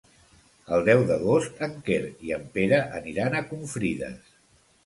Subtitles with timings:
[0.77, 1.99] El deu d'agost en Quer
[2.31, 4.35] i en Pere aniran a Confrides.